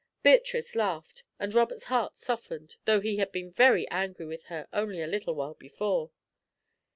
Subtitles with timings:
[0.23, 4.99] Beatrice laughed, and Robert's heart softened, though he had been very angry with her only
[4.99, 6.09] a little while before.